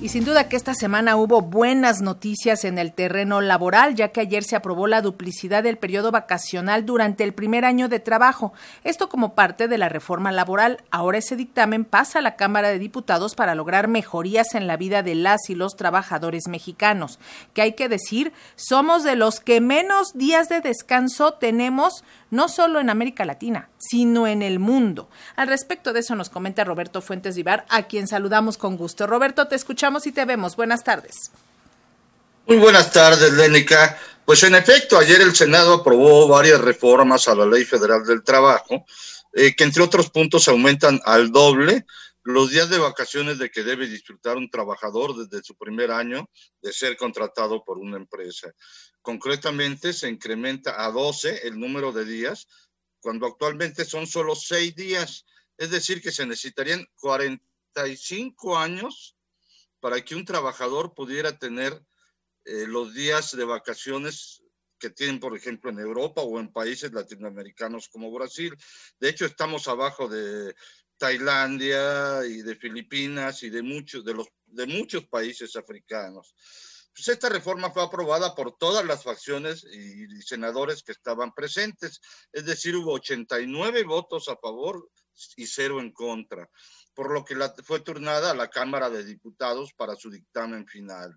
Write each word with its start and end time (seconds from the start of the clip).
Y 0.00 0.10
sin 0.10 0.24
duda 0.24 0.48
que 0.48 0.54
esta 0.54 0.74
semana 0.74 1.16
hubo 1.16 1.40
buenas 1.40 2.02
noticias 2.02 2.64
en 2.64 2.78
el 2.78 2.92
terreno 2.92 3.40
laboral, 3.40 3.96
ya 3.96 4.10
que 4.10 4.20
ayer 4.20 4.44
se 4.44 4.54
aprobó 4.54 4.86
la 4.86 5.02
duplicidad 5.02 5.64
del 5.64 5.76
periodo 5.76 6.12
vacacional 6.12 6.86
durante 6.86 7.24
el 7.24 7.34
primer 7.34 7.64
año 7.64 7.88
de 7.88 7.98
trabajo. 7.98 8.52
Esto 8.84 9.08
como 9.08 9.34
parte 9.34 9.66
de 9.66 9.76
la 9.76 9.88
reforma 9.88 10.30
laboral. 10.30 10.84
Ahora 10.92 11.18
ese 11.18 11.34
dictamen 11.34 11.84
pasa 11.84 12.20
a 12.20 12.22
la 12.22 12.36
Cámara 12.36 12.68
de 12.68 12.78
Diputados 12.78 13.34
para 13.34 13.56
lograr 13.56 13.88
mejorías 13.88 14.54
en 14.54 14.68
la 14.68 14.76
vida 14.76 15.02
de 15.02 15.16
las 15.16 15.50
y 15.50 15.56
los 15.56 15.74
trabajadores 15.74 16.44
mexicanos. 16.46 17.18
Que 17.52 17.62
hay 17.62 17.72
que 17.72 17.88
decir, 17.88 18.32
somos 18.54 19.02
de 19.02 19.16
los 19.16 19.40
que 19.40 19.60
menos 19.60 20.12
días 20.14 20.48
de 20.48 20.60
descanso 20.60 21.32
tenemos, 21.32 22.04
no 22.30 22.48
solo 22.48 22.78
en 22.78 22.90
América 22.90 23.24
Latina, 23.24 23.68
sino 23.78 24.28
en 24.28 24.42
el 24.42 24.60
mundo. 24.60 25.08
Al 25.34 25.48
respecto 25.48 25.92
de 25.92 26.00
eso 26.00 26.14
nos 26.14 26.30
comenta 26.30 26.62
Roberto 26.62 27.02
Fuentes 27.02 27.34
Vivar, 27.34 27.64
a 27.68 27.84
quien 27.84 28.06
saludamos 28.06 28.58
con 28.58 28.76
gusto. 28.76 29.08
Roberto, 29.08 29.48
te 29.48 29.56
escuchamos 29.56 29.87
y 30.06 30.12
te 30.12 30.24
vemos. 30.24 30.56
Buenas 30.56 30.84
tardes. 30.84 31.30
Muy 32.46 32.58
buenas 32.58 32.92
tardes, 32.92 33.32
Lénica. 33.32 33.98
Pues 34.24 34.42
en 34.42 34.54
efecto, 34.54 34.98
ayer 34.98 35.22
el 35.22 35.34
Senado 35.34 35.74
aprobó 35.74 36.28
varias 36.28 36.60
reformas 36.60 37.28
a 37.28 37.34
la 37.34 37.46
Ley 37.46 37.64
Federal 37.64 38.04
del 38.04 38.22
Trabajo, 38.22 38.84
eh, 39.32 39.56
que 39.56 39.64
entre 39.64 39.82
otros 39.82 40.10
puntos 40.10 40.48
aumentan 40.48 41.00
al 41.04 41.32
doble 41.32 41.86
los 42.24 42.50
días 42.50 42.68
de 42.68 42.78
vacaciones 42.78 43.38
de 43.38 43.50
que 43.50 43.62
debe 43.62 43.86
disfrutar 43.86 44.36
un 44.36 44.50
trabajador 44.50 45.16
desde 45.16 45.42
su 45.42 45.56
primer 45.56 45.90
año 45.90 46.28
de 46.60 46.72
ser 46.74 46.96
contratado 46.98 47.64
por 47.64 47.78
una 47.78 47.96
empresa. 47.96 48.52
Concretamente, 49.00 49.94
se 49.94 50.10
incrementa 50.10 50.84
a 50.84 50.90
12 50.90 51.46
el 51.46 51.58
número 51.58 51.90
de 51.92 52.04
días, 52.04 52.46
cuando 53.00 53.26
actualmente 53.26 53.86
son 53.86 54.06
solo 54.06 54.34
6 54.34 54.74
días, 54.74 55.24
es 55.56 55.70
decir, 55.70 56.02
que 56.02 56.12
se 56.12 56.26
necesitarían 56.26 56.86
45 56.96 58.58
años 58.58 59.16
para 59.80 60.00
que 60.04 60.14
un 60.14 60.24
trabajador 60.24 60.94
pudiera 60.94 61.38
tener 61.38 61.72
eh, 62.44 62.66
los 62.66 62.94
días 62.94 63.36
de 63.36 63.44
vacaciones 63.44 64.42
que 64.78 64.90
tienen, 64.90 65.20
por 65.20 65.36
ejemplo, 65.36 65.70
en 65.70 65.78
Europa 65.78 66.22
o 66.22 66.38
en 66.38 66.52
países 66.52 66.92
latinoamericanos 66.92 67.88
como 67.88 68.12
Brasil. 68.12 68.54
De 69.00 69.08
hecho, 69.08 69.26
estamos 69.26 69.68
abajo 69.68 70.08
de 70.08 70.54
Tailandia 70.96 72.24
y 72.26 72.42
de 72.42 72.56
Filipinas 72.56 73.42
y 73.42 73.50
de 73.50 73.62
muchos, 73.62 74.04
de 74.04 74.14
los, 74.14 74.28
de 74.46 74.66
muchos 74.66 75.06
países 75.06 75.56
africanos. 75.56 76.34
Pues 76.94 77.08
esta 77.08 77.28
reforma 77.28 77.70
fue 77.70 77.84
aprobada 77.84 78.34
por 78.34 78.56
todas 78.58 78.84
las 78.84 79.04
facciones 79.04 79.64
y, 79.64 80.20
senadores 80.22 80.82
que 80.82 80.90
estaban 80.90 81.32
presentes, 81.32 82.00
es 82.32 82.44
decir, 82.44 82.74
hubo 82.74 82.94
89 82.94 83.84
votos 83.84 84.28
a 84.28 84.36
favor 84.36 84.90
y 85.36 85.46
cero 85.46 85.80
en 85.80 85.92
contra 85.92 86.48
por 86.98 87.12
lo 87.12 87.24
que 87.24 87.36
la, 87.36 87.54
fue 87.62 87.78
turnada 87.78 88.32
a 88.32 88.34
la 88.34 88.50
Cámara 88.50 88.90
de 88.90 89.04
Diputados 89.04 89.72
para 89.72 89.94
su 89.94 90.10
dictamen 90.10 90.66
final. 90.66 91.16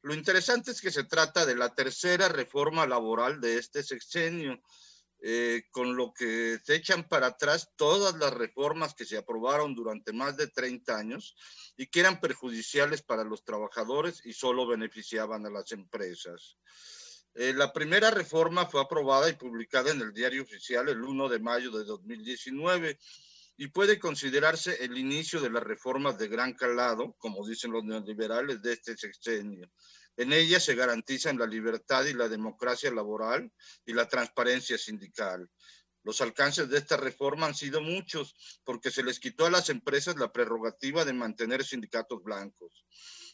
Lo 0.00 0.14
interesante 0.14 0.70
es 0.70 0.80
que 0.80 0.90
se 0.90 1.04
trata 1.04 1.44
de 1.44 1.54
la 1.54 1.74
tercera 1.74 2.30
reforma 2.30 2.86
laboral 2.86 3.38
de 3.38 3.58
este 3.58 3.82
sexenio, 3.82 4.58
eh, 5.20 5.64
con 5.72 5.94
lo 5.94 6.14
que 6.14 6.58
se 6.64 6.76
echan 6.76 7.06
para 7.06 7.26
atrás 7.26 7.68
todas 7.76 8.14
las 8.14 8.32
reformas 8.32 8.94
que 8.94 9.04
se 9.04 9.18
aprobaron 9.18 9.74
durante 9.74 10.14
más 10.14 10.38
de 10.38 10.46
30 10.46 10.96
años 10.96 11.36
y 11.76 11.88
que 11.88 12.00
eran 12.00 12.18
perjudiciales 12.18 13.02
para 13.02 13.24
los 13.24 13.44
trabajadores 13.44 14.24
y 14.24 14.32
solo 14.32 14.66
beneficiaban 14.66 15.44
a 15.44 15.50
las 15.50 15.70
empresas. 15.72 16.56
Eh, 17.34 17.52
la 17.52 17.72
primera 17.72 18.10
reforma 18.10 18.66
fue 18.66 18.80
aprobada 18.80 19.28
y 19.28 19.32
publicada 19.32 19.90
en 19.90 20.00
el 20.00 20.12
diario 20.12 20.42
oficial 20.42 20.88
el 20.88 21.02
1 21.02 21.28
de 21.28 21.40
mayo 21.40 21.70
de 21.72 21.84
2019 21.84 22.98
y 23.56 23.68
puede 23.68 23.98
considerarse 23.98 24.84
el 24.84 24.96
inicio 24.96 25.40
de 25.40 25.50
las 25.50 25.62
reformas 25.62 26.16
de 26.16 26.28
gran 26.28 26.54
calado, 26.54 27.16
como 27.18 27.46
dicen 27.46 27.72
los 27.72 27.84
neoliberales, 27.84 28.62
de 28.62 28.72
este 28.72 28.96
sexenio. 28.96 29.68
En 30.16 30.32
ella 30.32 30.60
se 30.60 30.76
garantizan 30.76 31.38
la 31.38 31.46
libertad 31.46 32.04
y 32.04 32.14
la 32.14 32.28
democracia 32.28 32.90
laboral 32.92 33.50
y 33.84 33.92
la 33.92 34.08
transparencia 34.08 34.78
sindical. 34.78 35.50
Los 36.04 36.20
alcances 36.20 36.68
de 36.68 36.78
esta 36.78 36.96
reforma 36.96 37.46
han 37.46 37.54
sido 37.54 37.80
muchos 37.80 38.34
porque 38.62 38.90
se 38.90 39.02
les 39.02 39.18
quitó 39.18 39.46
a 39.46 39.50
las 39.50 39.70
empresas 39.70 40.16
la 40.16 40.32
prerrogativa 40.32 41.04
de 41.04 41.12
mantener 41.12 41.64
sindicatos 41.64 42.22
blancos. 42.22 42.84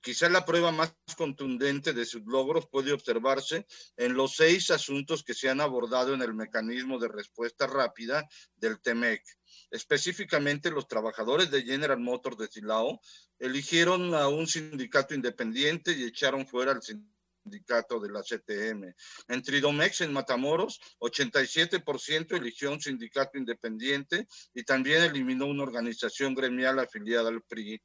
Quizá 0.00 0.28
la 0.28 0.44
prueba 0.44 0.72
más 0.72 0.94
contundente 1.16 1.92
de 1.92 2.04
sus 2.04 2.22
logros 2.26 2.66
puede 2.66 2.92
observarse 2.92 3.66
en 3.96 4.14
los 4.14 4.36
seis 4.36 4.70
asuntos 4.70 5.22
que 5.22 5.34
se 5.34 5.48
han 5.48 5.60
abordado 5.60 6.12
en 6.12 6.22
el 6.22 6.34
mecanismo 6.34 6.98
de 6.98 7.08
respuesta 7.08 7.66
rápida 7.66 8.28
del 8.56 8.80
TEMEC 8.80 9.22
específicamente 9.70 10.70
los 10.70 10.86
trabajadores 10.86 11.50
de 11.50 11.62
General 11.62 11.98
Motors 11.98 12.38
de 12.38 12.48
Silao, 12.48 13.00
eligieron 13.38 14.14
a 14.14 14.28
un 14.28 14.46
sindicato 14.46 15.14
independiente 15.14 15.92
y 15.92 16.04
echaron 16.04 16.46
fuera 16.46 16.72
al 16.72 16.82
sindicato 16.82 17.14
de 17.44 18.10
la 18.10 18.22
CTM. 18.22 18.94
En 19.28 19.42
Tridomex, 19.42 20.00
en 20.00 20.12
Matamoros, 20.12 20.80
87% 21.00 22.36
eligió 22.36 22.72
un 22.72 22.80
sindicato 22.80 23.38
independiente 23.38 24.26
y 24.54 24.64
también 24.64 25.02
eliminó 25.02 25.46
una 25.46 25.62
organización 25.62 26.34
gremial 26.34 26.78
afiliada 26.78 27.28
al 27.28 27.42
PRI. 27.42 27.80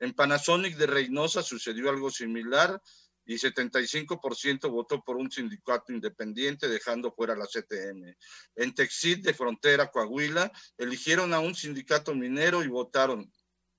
En 0.00 0.12
Panasonic 0.12 0.76
de 0.76 0.86
Reynosa 0.86 1.42
sucedió 1.42 1.90
algo 1.90 2.10
similar 2.10 2.80
y 3.26 3.36
75% 3.36 4.70
votó 4.70 5.02
por 5.02 5.16
un 5.16 5.30
sindicato 5.30 5.92
independiente, 5.92 6.68
dejando 6.68 7.12
fuera 7.12 7.36
la 7.36 7.46
CTM. 7.46 8.14
En 8.56 8.74
Texit 8.74 9.24
de 9.24 9.32
Frontera, 9.32 9.90
Coahuila, 9.90 10.50
eligieron 10.76 11.32
a 11.32 11.38
un 11.38 11.54
sindicato 11.54 12.14
minero 12.14 12.62
y 12.62 12.68
votaron, 12.68 13.32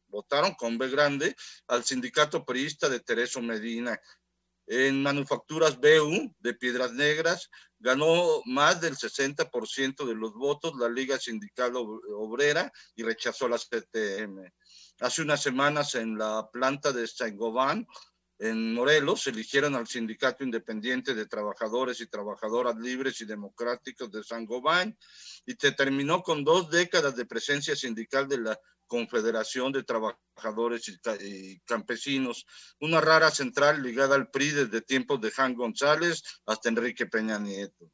votaron 0.07 0.55
con 0.55 0.77
B 0.77 0.89
grande 0.89 1.35
al 1.67 1.83
sindicato 1.83 2.43
priista 2.43 2.89
de 2.89 3.01
Tereso 3.01 3.41
Medina. 3.41 3.99
En 4.67 5.03
Manufacturas 5.03 5.77
BU 5.79 6.33
de 6.39 6.53
Piedras 6.55 6.93
Negras, 6.93 7.49
ganó 7.79 8.41
más 8.45 8.81
del 8.81 8.95
60% 8.95 10.05
de 10.05 10.15
los 10.15 10.33
votos 10.33 10.73
la 10.79 10.89
Liga 10.89 11.19
Sindical 11.19 11.73
Obrera 11.75 12.71
y 12.95 13.03
rechazó 13.03 13.47
la 13.47 13.57
CTM. 13.57 14.51
Hace 15.01 15.21
unas 15.21 15.43
semanas 15.43 15.93
en 15.95 16.17
la 16.17 16.49
planta 16.51 16.91
de 16.91 17.05
Saint-Gobain, 17.05 17.85
en 18.37 18.73
Morelos 18.73 19.27
eligieron 19.27 19.75
al 19.75 19.87
Sindicato 19.87 20.43
Independiente 20.43 21.13
de 21.13 21.25
Trabajadores 21.25 22.01
y 22.01 22.07
Trabajadoras 22.07 22.75
Libres 22.75 23.21
y 23.21 23.25
Democráticos 23.25 24.11
de 24.11 24.23
San 24.23 24.45
Gobán 24.45 24.97
y 25.45 25.53
se 25.53 25.71
terminó 25.71 26.21
con 26.21 26.43
dos 26.43 26.69
décadas 26.69 27.15
de 27.15 27.25
presencia 27.25 27.77
sindical 27.77 28.27
de 28.27 28.39
la 28.39 28.59
Confederación 28.87 29.71
de 29.71 29.83
Trabajadores 29.83 30.87
y, 31.21 31.59
Campesinos, 31.61 32.45
una 32.79 33.01
rara 33.01 33.31
central 33.31 33.81
ligada 33.81 34.15
al 34.15 34.29
PRI 34.29 34.51
desde 34.51 34.81
tiempos 34.81 35.21
de 35.21 35.31
Juan 35.31 35.55
González 35.55 36.23
hasta 36.45 36.69
Enrique 36.69 37.05
Peña 37.05 37.39
Nieto. 37.39 37.91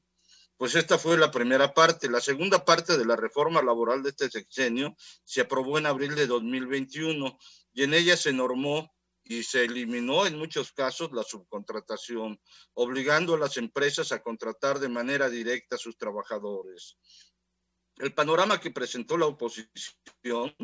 Pues 0.57 0.75
esta 0.75 0.99
fue 0.99 1.17
la 1.17 1.31
primera 1.31 1.73
parte. 1.73 2.09
La 2.09 2.21
segunda 2.21 2.63
parte 2.63 2.97
de 2.97 3.05
la 3.05 3.15
reforma 3.15 3.63
laboral 3.63 4.03
de 4.03 4.09
este 4.09 4.29
sexenio 4.29 4.95
se 5.23 5.41
aprobó 5.41 5.79
en 5.79 5.87
abril 5.87 6.13
de 6.13 6.27
2021 6.27 7.37
y 7.73 7.83
en 7.83 7.93
ella 7.95 8.15
se 8.15 8.31
normó 8.31 8.93
y 9.23 9.43
se 9.43 9.63
eliminó 9.63 10.25
en 10.25 10.37
muchos 10.37 10.71
casos 10.71 11.11
la 11.13 11.23
subcontratación, 11.23 12.39
obligando 12.73 13.35
a 13.35 13.39
las 13.39 13.57
empresas 13.57 14.11
a 14.11 14.21
contratar 14.21 14.79
de 14.79 14.89
manera 14.89 15.29
directa 15.29 15.77
a 15.77 15.79
sus 15.79 15.97
trabajadores. 15.97 16.97
El 18.01 18.15
panorama 18.15 18.59
que 18.59 18.71
presentó 18.71 19.15
la 19.15 19.27
oposición 19.27 20.55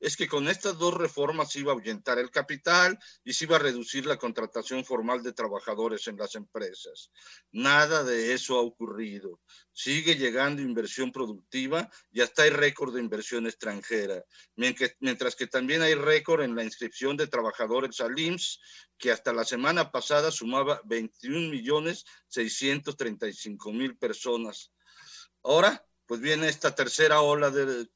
es 0.00 0.16
que 0.16 0.26
con 0.26 0.48
estas 0.48 0.78
dos 0.78 0.94
reformas 0.94 1.52
se 1.52 1.60
iba 1.60 1.70
a 1.70 1.74
ahuyentar 1.74 2.18
el 2.18 2.30
capital 2.30 2.98
y 3.22 3.34
se 3.34 3.44
iba 3.44 3.56
a 3.56 3.58
reducir 3.58 4.06
la 4.06 4.16
contratación 4.16 4.82
formal 4.82 5.22
de 5.22 5.34
trabajadores 5.34 6.06
en 6.06 6.16
las 6.16 6.36
empresas. 6.36 7.10
Nada 7.52 8.02
de 8.02 8.32
eso 8.32 8.56
ha 8.56 8.62
ocurrido. 8.62 9.42
Sigue 9.74 10.16
llegando 10.16 10.62
inversión 10.62 11.12
productiva 11.12 11.90
y 12.10 12.22
hasta 12.22 12.44
hay 12.44 12.50
récord 12.50 12.94
de 12.94 13.02
inversión 13.02 13.46
extranjera, 13.46 14.24
mientras 14.54 15.36
que 15.36 15.48
también 15.48 15.82
hay 15.82 15.92
récord 15.92 16.40
en 16.40 16.56
la 16.56 16.64
inscripción 16.64 17.14
de 17.18 17.26
trabajadores 17.26 18.00
al 18.00 18.18
IMSS, 18.18 18.58
que 18.96 19.12
hasta 19.12 19.34
la 19.34 19.44
semana 19.44 19.92
pasada 19.92 20.30
sumaba 20.30 20.80
21 20.86 21.50
millones 21.50 22.06
635 22.28 23.70
mil 23.74 23.98
personas. 23.98 24.72
Ahora, 25.42 25.85
pues 26.06 26.20
viene 26.20 26.48
esta 26.48 26.74
tercera 26.74 27.20
ola 27.20 27.50
de, 27.50 27.88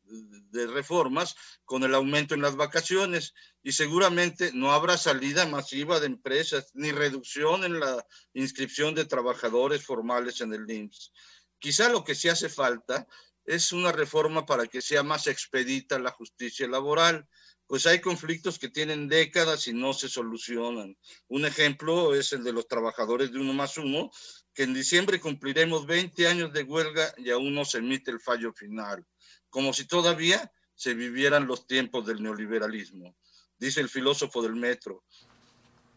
reformas 0.67 1.37
con 1.65 1.85
el 1.85 1.95
aumento 1.95 2.35
en 2.35 2.43
las 2.43 2.57
vacaciones 2.57 3.35
y 3.63 3.73
seguramente 3.73 4.51
no 4.53 4.73
habrá 4.73 4.99
salida 4.99 5.47
masiva 5.47 6.01
de 6.01 6.07
empresas 6.07 6.71
ni 6.75 6.91
reducción 6.91 7.65
en 7.65 7.79
la 7.79 8.05
inscripción 8.35 8.95
de 8.95 9.05
trabajadores 9.05 9.85
formales 9.85 10.41
en 10.41 10.53
el 10.53 10.69
IMSS. 10.69 11.13
Quizá 11.59 11.89
lo 11.89 12.03
que 12.03 12.15
sí 12.15 12.29
hace 12.29 12.49
falta 12.49 13.07
es 13.45 13.73
una 13.73 13.93
reforma 13.93 14.45
para 14.45 14.67
que 14.67 14.83
sea 14.83 15.03
más 15.03 15.27
expedita 15.27 15.99
la 15.99 16.11
justicia 16.11 16.67
laboral, 16.67 17.29
pues 17.71 17.87
hay 17.87 18.01
conflictos 18.01 18.59
que 18.59 18.69
tienen 18.69 19.07
décadas 19.07 19.69
y 19.69 19.73
no 19.73 19.93
se 19.93 20.09
solucionan. 20.09 20.97
Un 21.29 21.45
ejemplo 21.45 22.17
es 22.17 22.33
el 22.33 22.43
de 22.43 22.53
los 22.53 22.67
trabajadores 22.67 23.31
de 23.31 23.39
uno 23.39 23.53
más 23.53 23.79
uno, 23.79 24.11
que 24.53 24.65
en 24.65 24.75
diciembre 24.75 25.21
cumpliremos 25.21 25.87
20 25.87 26.27
años 26.27 26.53
de 26.53 26.65
huelga 26.65 27.15
y 27.17 27.31
aún 27.31 27.55
no 27.55 27.65
se 27.65 27.79
emite 27.79 28.11
el 28.11 28.19
fallo 28.19 28.53
final, 28.53 29.07
como 29.51 29.73
si 29.73 29.87
todavía 29.87 30.53
se 30.75 30.95
vivieran 30.95 31.47
los 31.47 31.69
tiempos 31.69 32.05
del 32.05 32.21
neoliberalismo. 32.21 33.15
Dice 33.57 33.81
el 33.81 33.89
filósofo 33.89 34.43
del 34.43 34.57
metro, 34.57 35.05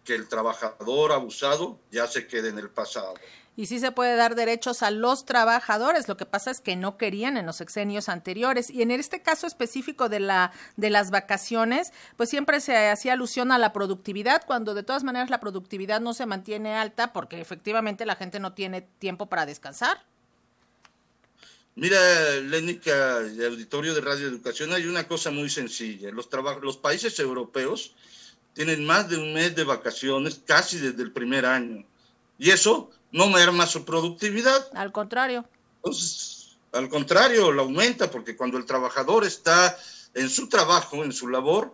que 0.03 0.15
el 0.15 0.27
trabajador 0.27 1.11
abusado 1.11 1.79
ya 1.91 2.07
se 2.07 2.27
quede 2.27 2.49
en 2.49 2.59
el 2.59 2.69
pasado. 2.69 3.13
Y 3.55 3.67
sí 3.67 3.79
se 3.79 3.91
puede 3.91 4.15
dar 4.15 4.33
derechos 4.33 4.81
a 4.81 4.89
los 4.89 5.25
trabajadores, 5.25 6.07
lo 6.07 6.17
que 6.17 6.25
pasa 6.25 6.49
es 6.49 6.59
que 6.59 6.75
no 6.75 6.97
querían 6.97 7.37
en 7.37 7.45
los 7.45 7.57
sexenios 7.57 8.09
anteriores. 8.09 8.71
Y 8.71 8.81
en 8.81 8.89
este 8.89 9.21
caso 9.21 9.45
específico 9.45 10.09
de, 10.09 10.19
la, 10.19 10.51
de 10.75 10.89
las 10.89 11.11
vacaciones, 11.11 11.91
pues 12.17 12.29
siempre 12.29 12.61
se 12.61 12.89
hacía 12.89 13.13
alusión 13.13 13.51
a 13.51 13.59
la 13.59 13.71
productividad, 13.71 14.43
cuando 14.47 14.73
de 14.73 14.81
todas 14.81 15.03
maneras 15.03 15.29
la 15.29 15.39
productividad 15.39 16.01
no 16.01 16.15
se 16.15 16.25
mantiene 16.25 16.73
alta 16.73 17.13
porque 17.13 17.39
efectivamente 17.39 18.07
la 18.07 18.15
gente 18.15 18.39
no 18.39 18.53
tiene 18.53 18.81
tiempo 18.81 19.27
para 19.27 19.45
descansar. 19.45 20.03
Mira, 21.75 21.99
Lénica 22.41 23.21
y 23.35 23.43
auditorio 23.43 23.93
de 23.93 24.01
Radio 24.01 24.27
Educación, 24.27 24.73
hay 24.73 24.85
una 24.85 25.07
cosa 25.07 25.29
muy 25.29 25.49
sencilla. 25.49 26.11
Los, 26.11 26.27
los 26.61 26.77
países 26.77 27.19
europeos 27.19 27.95
tienen 28.53 28.85
más 28.85 29.09
de 29.09 29.17
un 29.17 29.33
mes 29.33 29.55
de 29.55 29.63
vacaciones 29.63 30.41
casi 30.45 30.77
desde 30.77 31.03
el 31.03 31.11
primer 31.11 31.45
año. 31.45 31.85
Y 32.37 32.51
eso 32.51 32.91
no 33.11 33.27
merma 33.29 33.65
su 33.65 33.85
productividad. 33.85 34.67
Al 34.75 34.91
contrario. 34.91 35.45
Entonces, 35.77 36.57
al 36.71 36.89
contrario, 36.89 37.51
lo 37.51 37.63
aumenta 37.63 38.09
porque 38.09 38.35
cuando 38.35 38.57
el 38.57 38.65
trabajador 38.65 39.25
está 39.25 39.77
en 40.13 40.29
su 40.29 40.49
trabajo, 40.49 41.03
en 41.03 41.11
su 41.11 41.27
labor, 41.27 41.73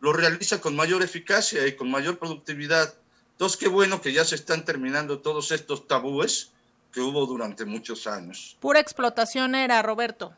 lo 0.00 0.12
realiza 0.12 0.60
con 0.60 0.76
mayor 0.76 1.02
eficacia 1.02 1.66
y 1.66 1.74
con 1.74 1.90
mayor 1.90 2.18
productividad. 2.18 2.94
Entonces, 3.32 3.58
qué 3.58 3.68
bueno 3.68 4.00
que 4.00 4.12
ya 4.12 4.24
se 4.24 4.34
están 4.34 4.64
terminando 4.64 5.20
todos 5.20 5.50
estos 5.52 5.86
tabúes 5.86 6.50
que 6.92 7.00
hubo 7.00 7.26
durante 7.26 7.64
muchos 7.64 8.06
años. 8.06 8.56
Pura 8.60 8.80
explotación 8.80 9.54
era, 9.54 9.82
Roberto. 9.82 10.32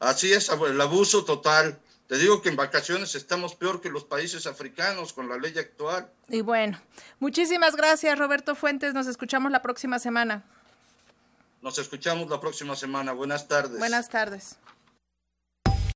Así 0.00 0.32
es, 0.32 0.48
el 0.48 0.80
abuso 0.80 1.24
total. 1.24 1.78
Te 2.08 2.16
digo 2.16 2.40
que 2.40 2.48
en 2.48 2.56
vacaciones 2.56 3.14
estamos 3.14 3.54
peor 3.54 3.82
que 3.82 3.90
los 3.90 4.02
países 4.04 4.46
africanos 4.46 5.12
con 5.12 5.28
la 5.28 5.36
ley 5.36 5.56
actual. 5.58 6.10
Y 6.28 6.40
bueno, 6.40 6.80
muchísimas 7.20 7.76
gracias 7.76 8.18
Roberto 8.18 8.54
Fuentes, 8.54 8.94
nos 8.94 9.06
escuchamos 9.06 9.52
la 9.52 9.60
próxima 9.60 9.98
semana. 9.98 10.42
Nos 11.60 11.78
escuchamos 11.78 12.30
la 12.30 12.40
próxima 12.40 12.76
semana. 12.76 13.12
Buenas 13.12 13.46
tardes. 13.46 13.78
Buenas 13.78 14.08
tardes. 14.08 14.56